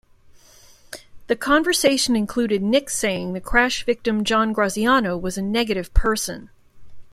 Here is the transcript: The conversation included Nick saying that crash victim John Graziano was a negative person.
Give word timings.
The 1.27 1.35
conversation 1.35 2.15
included 2.15 2.63
Nick 2.63 2.89
saying 2.89 3.33
that 3.33 3.43
crash 3.43 3.85
victim 3.85 4.23
John 4.23 4.51
Graziano 4.51 5.15
was 5.15 5.37
a 5.37 5.43
negative 5.43 5.93
person. 5.93 6.49